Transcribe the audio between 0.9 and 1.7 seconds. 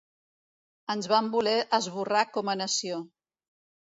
Ens van voler